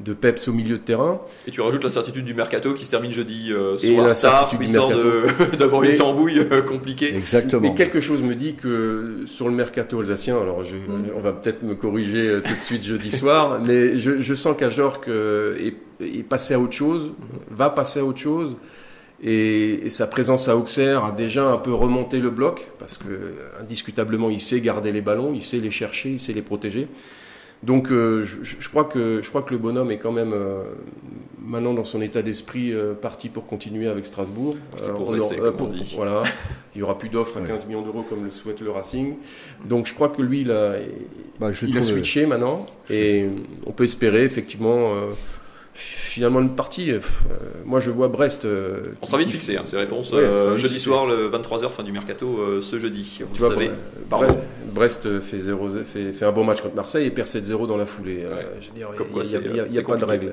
de 0.00 0.14
peps 0.14 0.48
au 0.48 0.52
milieu 0.54 0.78
de 0.78 0.82
terrain. 0.82 1.20
Et 1.46 1.50
tu 1.50 1.60
rajoutes 1.60 1.84
l'incertitude 1.84 2.24
du 2.24 2.32
mercato 2.32 2.72
qui 2.72 2.86
se 2.86 2.90
termine 2.90 3.12
jeudi 3.12 3.52
euh, 3.52 3.76
Et 3.82 3.92
soir 3.94 4.06
l'incertitude 4.06 4.72
tard, 4.72 4.88
du 4.88 4.94
histoire 4.96 5.48
d'avoir 5.58 5.82
Mais- 5.82 5.90
une 5.90 5.96
tambouille 5.96 6.38
euh, 6.38 6.62
compliquée. 6.62 7.14
Exactement. 7.14 7.60
Mais 7.62 7.74
quelque 7.74 8.00
chose 8.00 8.22
me 8.22 8.34
dit 8.34 8.54
que 8.54 9.24
sur 9.26 9.46
le 9.48 9.54
mercato 9.54 10.00
alsacien, 10.00 10.40
alors 10.40 10.64
je- 10.64 10.76
on 11.14 11.20
va 11.20 11.32
peut-être 11.32 11.62
me 11.62 11.74
corriger 11.74 12.38
tout 12.44 12.54
de 12.54 12.60
suite 12.62 12.82
jeudi 12.84 13.10
soir, 13.10 13.60
mais 13.64 13.98
je, 13.98 14.20
je 14.22 14.34
sens 14.34 14.56
qu'Ajorc 14.58 15.02
euh, 15.08 15.58
est, 15.58 15.74
est 16.02 16.22
passé 16.22 16.54
à 16.54 16.60
autre 16.60 16.72
chose, 16.72 17.12
va 17.50 17.70
passer 17.70 18.00
à 18.00 18.04
autre 18.04 18.18
chose, 18.18 18.56
et, 19.22 19.86
et 19.86 19.90
sa 19.90 20.06
présence 20.06 20.48
à 20.48 20.56
Auxerre 20.56 21.04
a 21.04 21.12
déjà 21.12 21.46
un 21.46 21.58
peu 21.58 21.72
remonté 21.72 22.20
le 22.20 22.30
bloc, 22.30 22.68
parce 22.78 22.98
que 22.98 23.34
indiscutablement 23.60 24.30
il 24.30 24.40
sait 24.40 24.60
garder 24.60 24.92
les 24.92 25.00
ballons, 25.00 25.32
il 25.34 25.42
sait 25.42 25.58
les 25.58 25.70
chercher, 25.70 26.10
il 26.10 26.18
sait 26.18 26.32
les 26.32 26.42
protéger. 26.42 26.88
Donc 27.62 27.92
euh, 27.92 28.24
je, 28.24 28.56
je 28.58 28.68
crois 28.68 28.84
que, 28.84 29.20
je 29.22 29.28
crois 29.28 29.42
que 29.42 29.52
le 29.52 29.58
bonhomme 29.58 29.92
est 29.92 29.98
quand 29.98 30.10
même 30.10 30.32
euh, 30.32 30.64
maintenant 31.40 31.74
dans 31.74 31.84
son 31.84 32.02
état 32.02 32.20
d'esprit 32.20 32.72
euh, 32.72 32.92
parti 32.94 33.28
pour 33.28 33.46
continuer 33.46 33.86
avec 33.86 34.04
Strasbourg. 34.04 34.56
Parti 34.72 34.88
pour 34.90 35.12
rester, 35.12 35.40
aura-. 35.40 35.52
Voilà. 35.94 36.22
Il 36.74 36.78
n'y 36.78 36.82
aura 36.82 36.98
plus 36.98 37.08
d'offres 37.08 37.38
à 37.38 37.46
15 37.46 37.66
millions 37.66 37.82
d'euros 37.82 38.04
comme 38.08 38.24
le 38.24 38.30
souhaite 38.30 38.60
le 38.60 38.70
Racing. 38.70 39.14
Donc 39.64 39.86
je 39.86 39.94
crois 39.94 40.08
que 40.08 40.22
lui, 40.22 40.40
il 40.40 40.50
a, 40.50 40.74
bah, 41.38 41.50
il 41.62 41.78
a 41.78 41.82
switché 41.82 42.26
maintenant. 42.26 42.66
Et 42.90 43.26
on 43.64 43.70
peut 43.70 43.84
espérer 43.84 44.24
effectivement 44.24 44.92
finalement 45.74 46.40
une 46.40 46.54
partie. 46.54 46.90
Euh, 46.90 47.00
moi, 47.64 47.80
je 47.80 47.90
vois 47.90 48.08
Brest. 48.08 48.44
Euh, 48.44 48.92
on 49.00 49.06
sera 49.06 49.18
vite 49.18 49.30
fixé, 49.30 49.56
hein, 49.56 49.62
ces 49.64 49.76
réponses. 49.76 50.10
Euh, 50.12 50.56
jeudi 50.58 50.80
soir, 50.80 51.06
le 51.06 51.30
23h, 51.30 51.70
fin 51.70 51.82
du 51.82 51.92
mercato, 51.92 52.60
ce 52.60 52.78
jeudi. 52.78 53.20
Vous 53.20 53.34
tu 53.34 53.42
vois, 53.42 53.54
Brest, 54.72 55.20
fait, 55.20 55.38
0, 55.38 55.70
fait, 55.84 56.12
fait, 56.12 56.24
un 56.24 56.32
bon 56.32 56.44
match 56.44 56.60
contre 56.60 56.74
Marseille 56.74 57.06
et 57.06 57.10
perd 57.10 57.28
7-0 57.28 57.66
dans 57.66 57.76
la 57.76 57.86
foulée. 57.86 58.24
il 58.74 58.78
n'y 58.78 58.84
a, 58.84 59.80
a, 59.80 59.84
pas 59.84 59.96
de 59.96 60.04
règle. 60.04 60.32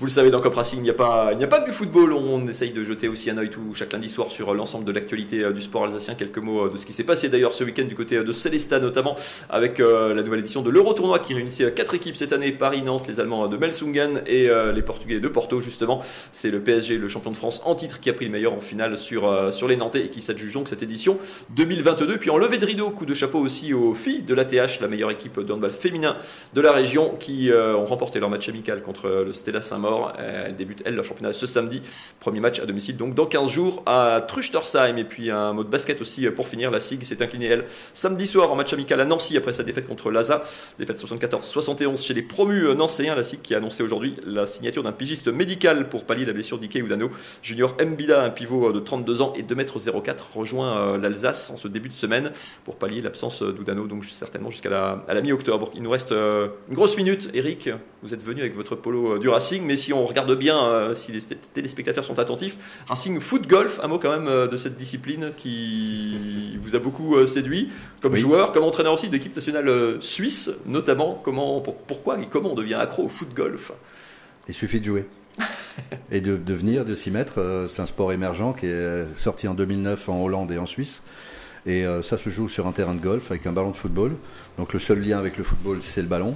Vous 0.00 0.06
le 0.06 0.12
savez, 0.12 0.30
dans 0.30 0.40
Cop 0.40 0.54
Racing, 0.54 0.78
il 0.78 0.84
n'y 0.84 0.90
a, 0.90 0.94
pas, 0.94 1.32
a 1.32 1.46
pas 1.48 1.58
que 1.58 1.64
du 1.64 1.72
football. 1.72 2.12
On 2.12 2.46
essaye 2.46 2.70
de 2.70 2.84
jeter 2.84 3.08
aussi 3.08 3.30
un 3.30 3.38
œil 3.38 3.50
tout 3.50 3.74
chaque 3.74 3.92
lundi 3.92 4.08
soir 4.08 4.30
sur 4.30 4.54
l'ensemble 4.54 4.84
de 4.84 4.92
l'actualité 4.92 5.42
euh, 5.42 5.50
du 5.50 5.60
sport 5.60 5.86
alsacien. 5.86 6.14
Quelques 6.14 6.38
mots 6.38 6.66
euh, 6.66 6.70
de 6.70 6.76
ce 6.76 6.86
qui 6.86 6.92
s'est 6.92 7.02
passé 7.02 7.28
d'ailleurs 7.28 7.52
ce 7.52 7.64
week-end 7.64 7.82
du 7.82 7.96
côté 7.96 8.18
euh, 8.18 8.22
de 8.22 8.32
Célestat, 8.32 8.78
notamment 8.78 9.16
avec 9.50 9.80
la 9.80 10.22
nouvelle 10.22 10.38
édition 10.38 10.62
de 10.62 10.70
l'Euro 10.70 10.94
Tournoi 10.94 11.18
qui 11.18 11.34
réunissait 11.34 11.72
quatre 11.72 11.94
équipes 11.94 12.14
cette 12.14 12.32
année 12.32 12.52
Paris, 12.52 12.82
Nantes, 12.82 13.08
les 13.08 13.18
Allemands 13.18 13.48
de 13.48 13.56
Melsungen 13.56 14.22
et 14.26 14.48
les 14.74 14.82
Portugais 14.82 15.20
de 15.20 15.28
Porto, 15.28 15.60
justement. 15.60 16.02
C'est 16.32 16.50
le 16.50 16.60
PSG, 16.60 16.98
le 16.98 17.08
champion 17.08 17.30
de 17.30 17.36
France 17.36 17.60
en 17.64 17.74
titre, 17.74 18.00
qui 18.00 18.10
a 18.10 18.12
pris 18.12 18.26
le 18.26 18.30
meilleur 18.30 18.54
en 18.54 18.60
finale 18.60 18.96
sur, 18.96 19.52
sur 19.52 19.68
les 19.68 19.76
Nantais 19.76 20.06
et 20.06 20.08
qui 20.10 20.20
s'adjuge 20.20 20.54
donc 20.54 20.68
cette 20.68 20.82
édition 20.82 21.18
2022. 21.50 22.18
Puis 22.18 22.30
en 22.30 22.36
levée 22.36 22.58
de 22.58 22.66
rideau, 22.66 22.90
coup 22.90 23.06
de 23.06 23.14
chapeau 23.14 23.38
aussi 23.38 23.72
aux 23.72 23.94
filles 23.94 24.22
de 24.22 24.34
l'ATH, 24.34 24.80
la 24.80 24.88
meilleure 24.88 25.10
équipe 25.10 25.40
de 25.40 25.52
handball 25.52 25.70
féminin 25.70 26.16
de 26.54 26.60
la 26.60 26.72
région, 26.72 27.14
qui 27.18 27.50
ont 27.52 27.84
remporté 27.84 28.20
leur 28.20 28.30
match 28.30 28.48
amical 28.48 28.82
contre 28.82 29.08
le 29.08 29.32
Stella 29.32 29.62
Saint-Maur 29.62 29.87
débute, 30.56 30.82
elle, 30.84 30.94
leur 30.94 31.04
championnat 31.04 31.32
ce 31.32 31.46
samedi. 31.46 31.82
Premier 32.20 32.40
match 32.40 32.60
à 32.60 32.66
domicile, 32.66 32.96
donc 32.96 33.14
dans 33.14 33.26
15 33.26 33.50
jours 33.50 33.82
à 33.86 34.24
Truchtersheim. 34.26 34.96
Et 34.96 35.04
puis 35.04 35.30
un 35.30 35.52
mot 35.52 35.64
de 35.64 35.68
basket 35.68 36.00
aussi 36.00 36.28
pour 36.30 36.48
finir. 36.48 36.70
La 36.70 36.80
SIG 36.80 37.04
s'est 37.04 37.22
inclinée, 37.22 37.46
elle, 37.46 37.64
samedi 37.94 38.26
soir 38.26 38.52
en 38.52 38.56
match 38.56 38.72
amical 38.72 39.00
à 39.00 39.04
Nancy 39.04 39.36
après 39.36 39.52
sa 39.52 39.62
défaite 39.62 39.86
contre 39.86 40.10
Laza. 40.10 40.42
Défaite 40.78 40.98
74-71 40.98 42.02
chez 42.02 42.14
les 42.14 42.22
promus 42.22 42.74
nancéens. 42.74 43.14
La 43.14 43.24
SIG 43.24 43.42
qui 43.42 43.54
a 43.54 43.58
annoncé 43.58 43.82
aujourd'hui 43.82 44.14
la 44.26 44.46
signature 44.46 44.82
d'un 44.82 44.92
pigiste 44.92 45.28
médical 45.28 45.88
pour 45.88 46.04
pallier 46.04 46.24
la 46.24 46.32
blessure 46.32 46.58
d'Ike 46.58 46.76
Udano. 46.76 47.10
Junior 47.42 47.76
Mbida, 47.80 48.22
un 48.22 48.30
pivot 48.30 48.72
de 48.72 48.80
32 48.80 49.22
ans 49.22 49.32
et 49.36 49.42
2m04, 49.42 50.32
rejoint 50.34 50.78
euh, 50.78 50.98
l'Alsace 50.98 51.50
en 51.50 51.56
ce 51.56 51.68
début 51.68 51.88
de 51.88 51.94
semaine 51.94 52.32
pour 52.64 52.76
pallier 52.76 53.00
l'absence 53.00 53.42
d'Udano, 53.42 53.86
donc 53.86 54.04
certainement 54.04 54.50
jusqu'à 54.50 54.70
la, 54.70 55.04
la 55.08 55.20
mi-octobre. 55.20 55.70
Il 55.74 55.82
nous 55.82 55.90
reste 55.90 56.12
euh, 56.12 56.48
une 56.68 56.74
grosse 56.74 56.96
minute. 56.96 57.30
Eric, 57.34 57.70
vous 58.02 58.14
êtes 58.14 58.22
venu 58.22 58.40
avec 58.40 58.54
votre 58.54 58.76
polo 58.76 59.14
euh, 59.14 59.18
du 59.18 59.28
Racing, 59.28 59.64
mais 59.64 59.76
si 59.78 59.92
on 59.92 60.04
regarde 60.04 60.36
bien 60.36 60.62
euh, 60.62 60.94
si 60.94 61.12
les 61.12 61.20
téléspectateurs 61.54 62.04
sont 62.04 62.18
attentifs. 62.18 62.58
Racing 62.86 63.20
Foot 63.20 63.46
Golf, 63.46 63.80
un 63.82 63.88
mot 63.88 63.98
quand 63.98 64.10
même 64.10 64.28
euh, 64.28 64.46
de 64.46 64.56
cette 64.58 64.76
discipline 64.76 65.30
qui 65.36 66.58
vous 66.62 66.76
a 66.76 66.78
beaucoup 66.78 67.16
euh, 67.16 67.26
séduit 67.26 67.70
comme 68.02 68.14
joueur, 68.14 68.52
comme 68.52 68.64
entraîneur 68.64 68.92
aussi 68.92 69.08
d'équipe 69.08 69.34
nationale 69.34 69.96
suisse, 70.00 70.50
notamment. 70.66 71.20
Comment, 71.24 71.60
pourquoi 71.60 72.18
et 72.20 72.26
comment 72.30 72.52
on 72.52 72.54
devient 72.54 72.74
accro 72.74 73.04
au 73.04 73.08
foot 73.08 73.32
golf? 73.34 73.72
Il 74.48 74.54
suffit 74.54 74.80
de 74.80 74.84
jouer. 74.84 75.06
et 76.10 76.20
de, 76.20 76.36
de 76.36 76.54
venir, 76.54 76.84
de 76.84 76.94
s'y 76.94 77.10
mettre. 77.10 77.66
C'est 77.68 77.80
un 77.80 77.86
sport 77.86 78.12
émergent 78.12 78.54
qui 78.54 78.66
est 78.66 79.06
sorti 79.16 79.46
en 79.48 79.54
2009 79.54 80.08
en 80.08 80.22
Hollande 80.22 80.50
et 80.52 80.58
en 80.58 80.66
Suisse. 80.66 81.02
Et 81.66 81.84
ça 82.02 82.16
se 82.16 82.30
joue 82.30 82.48
sur 82.48 82.66
un 82.66 82.72
terrain 82.72 82.94
de 82.94 83.00
golf 83.00 83.30
avec 83.30 83.46
un 83.46 83.52
ballon 83.52 83.70
de 83.70 83.76
football. 83.76 84.12
Donc 84.58 84.72
le 84.72 84.78
seul 84.78 85.00
lien 85.00 85.18
avec 85.18 85.36
le 85.36 85.44
football, 85.44 85.78
c'est 85.80 86.02
le 86.02 86.08
ballon 86.08 86.34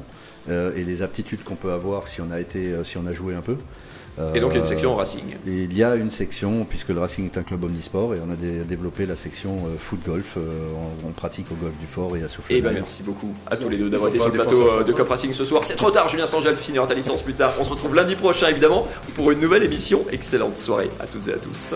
et 0.49 0.85
les 0.85 1.03
aptitudes 1.03 1.45
qu'on 1.45 1.55
peut 1.55 1.73
avoir 1.73 2.09
si 2.09 2.21
on 2.21 2.31
a 2.31 2.41
été, 2.41 2.73
si 2.85 2.99
on 2.99 3.07
a 3.07 3.13
joué 3.13 3.35
un 3.35 3.41
peu. 3.41 3.57
Et 4.35 4.41
donc 4.41 4.51
il 4.53 4.55
y 4.55 4.59
a 4.59 4.61
une 4.61 4.67
section 4.67 4.95
Racing. 4.95 5.37
il 5.47 5.77
y 5.77 5.83
a 5.83 5.95
une 5.95 6.11
section, 6.11 6.67
puisque 6.69 6.91
le 6.91 7.01
Racing 7.01 7.25
est 7.25 7.39
un 7.39 7.43
club 7.43 7.65
omnisport, 7.65 8.15
et 8.15 8.19
on 8.21 8.31
a 8.31 8.37
développé 8.37 9.07
la 9.07 9.17
section 9.17 9.57
euh, 9.67 9.79
foot 9.79 10.01
golf. 10.05 10.37
Euh, 10.37 10.41
on, 11.07 11.13
pratique 11.13 11.47
au 11.51 11.55
golf 11.55 11.75
du 11.79 11.87
fort 11.87 12.17
et 12.17 12.23
à 12.23 12.29
Souffle. 12.29 12.53
Et 12.53 12.57
eh 12.59 12.61
ben 12.61 12.73
merci 12.73 13.03
beaucoup 13.03 13.33
à 13.51 13.57
tous 13.57 13.69
les 13.69 13.77
deux 13.77 13.89
d'avoir 13.89 14.11
été 14.11 14.19
sur 14.19 14.29
le 14.29 14.35
plateau 14.35 14.69
euh, 14.69 14.83
de 14.83 14.93
Cop 14.93 15.09
Racing 15.09 15.33
ce 15.33 15.45
soir. 15.45 15.63
C'est 15.65 15.77
trop 15.77 15.91
tard, 15.91 16.09
Julien 16.09 16.27
Sangel 16.27 16.57
finira 16.57 16.87
ta 16.87 16.95
licence 16.95 17.23
plus 17.23 17.35
tard. 17.35 17.55
On 17.61 17.65
se 17.65 17.71
retrouve 17.71 17.95
lundi 17.95 18.17
prochain 18.17 18.49
évidemment 18.49 18.87
pour 19.15 19.31
une 19.31 19.41
nouvelle 19.41 19.63
émission. 19.63 20.05
Excellente 20.11 20.57
soirée 20.57 20.91
à 21.01 21.07
toutes 21.07 21.29
et 21.29 21.33
à 21.33 21.39
tous. 21.39 21.75